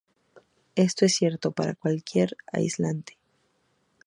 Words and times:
Esto 0.73 1.05
es 1.05 1.13
cierto 1.15 1.51
para 1.51 1.75
cualquier 1.75 2.35
aislante. 2.51 3.19